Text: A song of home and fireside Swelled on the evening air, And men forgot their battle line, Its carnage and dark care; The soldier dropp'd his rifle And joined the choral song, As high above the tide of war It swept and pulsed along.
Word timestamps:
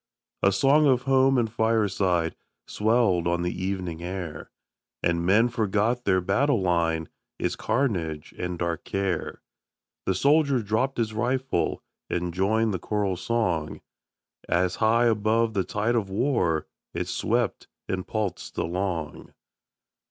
A 0.41 0.51
song 0.51 0.87
of 0.87 1.03
home 1.03 1.37
and 1.37 1.47
fireside 1.53 2.35
Swelled 2.65 3.27
on 3.27 3.43
the 3.43 3.53
evening 3.53 4.01
air, 4.01 4.49
And 5.03 5.23
men 5.23 5.47
forgot 5.47 6.05
their 6.05 6.19
battle 6.21 6.59
line, 6.59 7.07
Its 7.37 7.55
carnage 7.55 8.33
and 8.35 8.57
dark 8.57 8.83
care; 8.83 9.43
The 10.07 10.15
soldier 10.15 10.63
dropp'd 10.63 10.97
his 10.97 11.13
rifle 11.13 11.83
And 12.09 12.33
joined 12.33 12.73
the 12.73 12.79
choral 12.79 13.15
song, 13.15 13.81
As 14.49 14.77
high 14.77 15.05
above 15.05 15.53
the 15.53 15.63
tide 15.63 15.93
of 15.93 16.09
war 16.09 16.65
It 16.95 17.07
swept 17.07 17.67
and 17.87 18.07
pulsed 18.07 18.57
along. 18.57 19.35